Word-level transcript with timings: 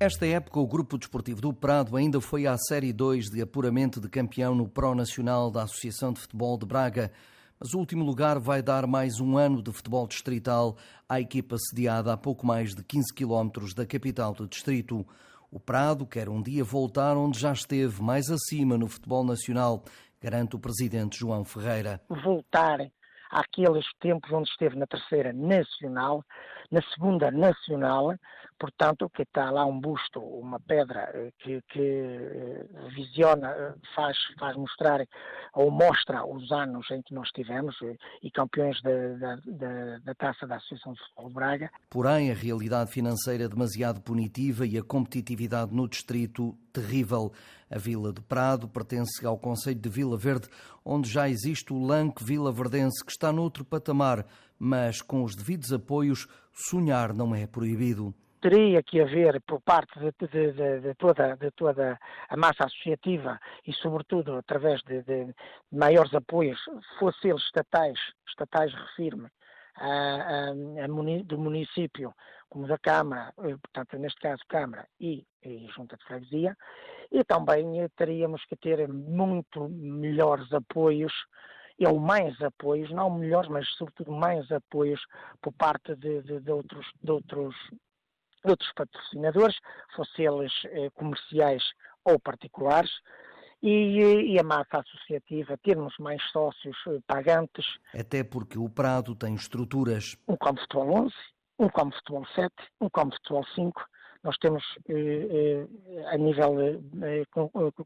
Esta 0.00 0.24
época, 0.26 0.60
o 0.60 0.66
Grupo 0.66 0.96
Desportivo 0.96 1.40
do 1.40 1.52
Prado 1.52 1.96
ainda 1.96 2.20
foi 2.20 2.46
à 2.46 2.56
Série 2.56 2.92
2 2.92 3.30
de 3.30 3.42
apuramento 3.42 4.00
de 4.00 4.08
campeão 4.08 4.54
no 4.54 4.68
Pro 4.68 4.94
Nacional 4.94 5.50
da 5.50 5.64
Associação 5.64 6.12
de 6.12 6.20
Futebol 6.20 6.56
de 6.56 6.64
Braga, 6.64 7.10
mas 7.58 7.74
o 7.74 7.78
último 7.78 8.04
lugar 8.04 8.38
vai 8.38 8.62
dar 8.62 8.86
mais 8.86 9.18
um 9.18 9.36
ano 9.36 9.60
de 9.60 9.72
futebol 9.72 10.06
distrital 10.06 10.76
à 11.08 11.20
equipa 11.20 11.56
sediada 11.58 12.12
a 12.12 12.16
pouco 12.16 12.46
mais 12.46 12.76
de 12.76 12.84
15 12.84 13.12
quilómetros 13.12 13.74
da 13.74 13.84
capital 13.84 14.32
do 14.34 14.46
distrito. 14.46 15.04
O 15.50 15.58
Prado 15.58 16.06
quer 16.06 16.28
um 16.28 16.40
dia 16.40 16.62
voltar 16.62 17.16
onde 17.16 17.36
já 17.36 17.52
esteve, 17.52 18.00
mais 18.00 18.30
acima 18.30 18.78
no 18.78 18.86
futebol 18.86 19.24
nacional, 19.24 19.82
garante 20.22 20.54
o 20.54 20.60
presidente 20.60 21.18
João 21.18 21.44
Ferreira. 21.44 22.00
Voltar 22.08 22.88
àqueles 23.32 23.84
tempos 23.98 24.30
onde 24.30 24.48
esteve 24.48 24.76
na 24.76 24.86
terceira 24.86 25.32
nacional, 25.32 26.22
na 26.70 26.82
segunda 26.94 27.32
nacional, 27.32 28.14
portanto, 28.58 29.08
que 29.10 29.22
está 29.22 29.50
lá 29.50 29.64
um 29.64 29.80
busto, 29.80 30.20
uma 30.20 30.58
pedra 30.58 31.10
eh, 31.14 31.32
que, 31.38 31.62
que 31.68 31.80
eh, 31.80 32.66
visiona, 32.94 33.50
eh, 33.50 33.74
faz, 33.94 34.16
faz 34.38 34.56
mostrar 34.56 35.06
ou 35.54 35.70
mostra 35.70 36.26
os 36.26 36.50
anos 36.50 36.90
em 36.90 37.00
que 37.02 37.14
nós 37.14 37.28
tivemos 37.30 37.76
e 38.22 38.30
campeões 38.30 38.80
da, 38.82 39.36
da, 39.46 39.98
da 39.98 40.14
Taça 40.14 40.46
da 40.46 40.56
Associação 40.56 40.92
de 40.92 41.00
Futebol 41.00 41.30
Braga. 41.30 41.70
Porém, 41.88 42.30
a 42.30 42.34
realidade 42.34 42.90
financeira 42.90 43.44
é 43.44 43.48
demasiado 43.48 44.00
punitiva 44.00 44.66
e 44.66 44.76
a 44.76 44.82
competitividade 44.82 45.74
no 45.74 45.88
distrito 45.88 46.56
terrível. 46.72 47.32
A 47.70 47.78
Vila 47.78 48.12
de 48.12 48.20
Prado 48.22 48.68
pertence 48.68 49.24
ao 49.26 49.38
Conselho 49.38 49.78
de 49.78 49.88
Vila 49.88 50.16
Verde, 50.16 50.48
onde 50.84 51.08
já 51.08 51.28
existe 51.28 51.72
o 51.72 51.84
Lanque 51.84 52.24
Vila 52.24 52.50
Verdense, 52.50 53.04
que 53.04 53.12
está 53.12 53.32
noutro 53.32 53.64
patamar, 53.64 54.26
mas 54.58 55.02
com 55.02 55.22
os 55.22 55.34
devidos 55.36 55.72
apoios, 55.72 56.26
sonhar 56.52 57.12
não 57.12 57.34
é 57.34 57.46
proibido 57.46 58.14
teria 58.40 58.82
que 58.82 59.00
haver 59.00 59.40
por 59.42 59.60
parte 59.60 59.98
de, 59.98 60.12
de, 60.28 60.52
de, 60.52 60.80
de, 60.80 60.94
toda, 60.94 61.36
de 61.36 61.50
toda 61.52 61.98
a 62.28 62.36
massa 62.36 62.64
associativa 62.64 63.40
e, 63.66 63.72
sobretudo, 63.72 64.36
através 64.36 64.82
de, 64.82 65.02
maiores 65.70 66.14
apoios, 66.14 66.58
fossem 66.98 67.30
eles 67.30 67.42
estatais, 67.44 67.98
estatais 68.26 68.72
refirme, 68.72 69.28
a, 69.76 69.86
a, 69.86 70.50
a, 70.50 71.22
do 71.24 71.38
município, 71.38 72.12
como 72.48 72.66
da 72.66 72.78
Câmara, 72.78 73.32
eh, 73.38 73.56
portanto, 73.62 73.98
neste 73.98 74.20
caso 74.20 74.42
Câmara 74.48 74.88
e, 74.98 75.24
e 75.44 75.68
Junta 75.68 75.96
de 75.96 76.04
Freguesia, 76.04 76.56
e 77.12 77.22
também 77.24 77.80
eh, 77.80 77.88
teríamos 77.96 78.44
que 78.46 78.56
ter 78.56 78.88
muito 78.88 79.68
melhores 79.68 80.52
apoios 80.52 81.12
ou 81.86 82.00
mais 82.00 82.40
apoios, 82.42 82.90
não 82.90 83.10
melhores, 83.10 83.48
mas 83.48 83.68
sobretudo 83.76 84.10
mais 84.10 84.50
apoios 84.50 85.00
por 85.40 85.52
parte 85.52 85.94
de, 85.94 86.22
de, 86.22 86.40
de 86.40 86.50
outros, 86.50 86.86
de 87.00 87.10
outros 87.12 87.54
outros 88.44 88.70
patrocinadores, 88.74 89.56
fossem 89.94 90.26
eles 90.26 90.52
eh, 90.64 90.90
comerciais 90.90 91.62
ou 92.04 92.18
particulares, 92.18 92.90
e, 93.62 94.34
e, 94.34 94.38
a 94.38 94.42
massa 94.42 94.78
associativa, 94.78 95.58
termos 95.58 95.94
mais 95.98 96.22
sócios 96.30 96.76
eh, 96.86 96.98
pagantes. 97.06 97.66
Até 97.92 98.22
porque 98.22 98.58
o 98.58 98.68
Prado 98.68 99.14
tem 99.16 99.34
estruturas. 99.34 100.16
Um 100.28 100.36
como 100.36 100.60
futebol 100.60 101.06
11, 101.06 101.14
um 101.58 101.68
como 101.68 101.92
futebol 101.92 102.26
7, 102.34 102.54
um 102.80 102.88
como 102.88 103.12
futebol 103.12 103.44
5. 103.54 103.84
Nós 104.22 104.36
temos, 104.38 104.62
eh, 104.88 104.94
eh, 104.94 106.04
a 106.06 106.16
nível 106.16 106.80
de 106.82 107.22
eh, 107.22 107.24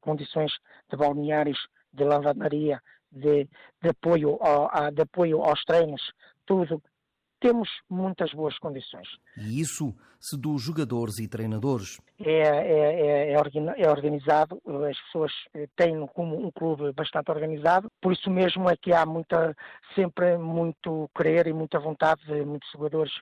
condições 0.00 0.52
de 0.90 0.96
balneários, 0.96 1.58
de 1.92 2.04
lavandaria, 2.04 2.80
de, 3.10 3.48
de, 3.82 3.88
apoio 3.88 4.38
ao, 4.42 4.68
a, 4.72 4.90
de 4.90 5.02
apoio 5.02 5.42
aos 5.42 5.62
treinos, 5.64 6.02
tudo 6.46 6.82
temos 7.42 7.68
muitas 7.90 8.32
boas 8.32 8.56
condições. 8.58 9.08
E 9.36 9.60
isso 9.60 9.92
se 10.20 10.38
dos 10.38 10.62
jogadores 10.62 11.18
e 11.18 11.26
treinadores? 11.26 12.00
É, 12.20 12.30
é, 12.30 13.32
é, 13.32 13.32
é 13.32 13.90
organizado, 13.90 14.62
as 14.88 14.96
pessoas 15.06 15.32
têm 15.76 16.06
como 16.14 16.46
um 16.46 16.50
clube 16.52 16.92
bastante 16.92 17.30
organizado, 17.32 17.90
por 18.00 18.12
isso 18.12 18.30
mesmo 18.30 18.70
é 18.70 18.76
que 18.76 18.92
há 18.92 19.04
muita, 19.04 19.54
sempre 19.96 20.38
muito 20.38 21.10
querer 21.16 21.48
e 21.48 21.52
muita 21.52 21.80
vontade 21.80 22.24
de 22.24 22.44
muitos 22.44 22.70
jogadores 22.70 23.12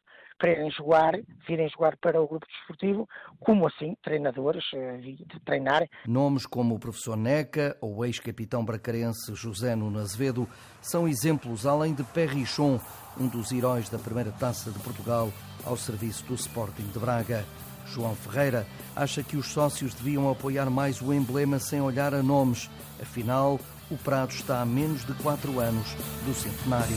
quererem 0.40 0.70
jogar, 0.70 1.12
virem 1.46 1.68
jogar 1.68 1.96
para 1.98 2.20
o 2.20 2.26
grupo 2.26 2.46
desportivo, 2.46 3.06
como 3.38 3.66
assim 3.66 3.94
treinadores 4.02 4.64
eh, 4.74 4.96
de 4.96 5.40
treinar. 5.44 5.86
Nomes 6.06 6.46
como 6.46 6.74
o 6.74 6.78
professor 6.78 7.16
Neca 7.16 7.76
ou 7.80 7.98
o 7.98 8.04
ex-capitão 8.04 8.64
bracarense 8.64 9.34
José 9.34 9.76
Nuno 9.76 9.98
Azevedo 9.98 10.48
são 10.80 11.06
exemplos, 11.06 11.66
além 11.66 11.94
de 11.94 12.02
Perrichon, 12.02 12.80
um 13.18 13.28
dos 13.28 13.52
heróis 13.52 13.90
da 13.90 13.98
primeira 14.10 14.32
taça 14.32 14.72
de 14.72 14.78
Portugal 14.80 15.32
ao 15.64 15.76
serviço 15.76 16.24
do 16.24 16.34
Sporting 16.34 16.88
de 16.92 16.98
Braga. 16.98 17.46
João 17.86 18.16
Ferreira 18.16 18.66
acha 18.96 19.22
que 19.22 19.36
os 19.36 19.46
sócios 19.46 19.94
deviam 19.94 20.28
apoiar 20.28 20.68
mais 20.68 21.00
o 21.00 21.14
emblema 21.14 21.60
sem 21.60 21.80
olhar 21.80 22.12
a 22.12 22.20
nomes. 22.20 22.68
Afinal, 23.00 23.60
o 23.88 23.96
Prado 23.96 24.32
está 24.32 24.60
a 24.60 24.66
menos 24.66 25.06
de 25.06 25.14
quatro 25.14 25.60
anos 25.60 25.86
do 26.26 26.34
centenário. 26.34 26.96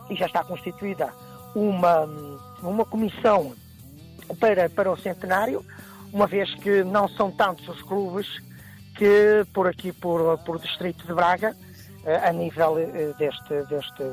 e 0.09 0.15
já 0.15 0.25
está 0.25 0.41
constituída 0.41 1.13
uma, 1.53 2.05
uma 2.63 2.85
comissão 2.85 3.53
para, 4.39 4.69
para 4.69 4.89
o 4.89 4.97
centenário, 4.97 5.65
uma 6.13 6.27
vez 6.27 6.53
que 6.55 6.81
não 6.81 7.09
são 7.09 7.29
tantos 7.29 7.67
os 7.67 7.81
clubes 7.81 8.25
que 8.95 9.45
por 9.53 9.67
aqui, 9.67 9.91
por, 9.91 10.37
por 10.39 10.59
distrito 10.59 11.05
de 11.05 11.13
Braga, 11.13 11.55
a 12.05 12.31
nível 12.31 12.77
eh, 12.79 13.13
deste, 13.17 13.63
deste 13.69 14.03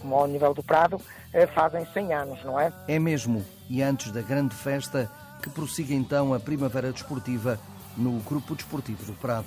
como 0.00 0.14
ao 0.14 0.26
nível 0.26 0.54
do 0.54 0.62
Prado, 0.62 1.00
fazem 1.54 1.86
100 1.92 2.14
anos, 2.14 2.44
não 2.44 2.58
é? 2.58 2.72
É 2.88 2.98
mesmo. 2.98 3.44
E 3.68 3.82
antes 3.82 4.10
da 4.10 4.22
grande 4.22 4.54
festa, 4.54 5.10
que 5.42 5.50
prossiga 5.50 5.94
então 5.94 6.34
a 6.34 6.40
Primavera 6.40 6.92
Desportiva 6.92 7.58
no 7.96 8.18
Grupo 8.20 8.54
Desportivo 8.54 9.04
do 9.04 9.12
Prado. 9.14 9.46